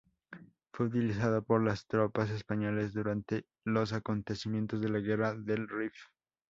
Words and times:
Fue 0.73 0.87
utilizado 0.87 1.43
por 1.43 1.63
las 1.63 1.85
tropas 1.85 2.31
españolas 2.31 2.91
durante 2.91 3.45
los 3.65 3.93
acontecimientos 3.93 4.81
de 4.81 4.89
la 4.89 4.97
guerra 4.97 5.35
del 5.35 5.67
Rif. 5.69 5.93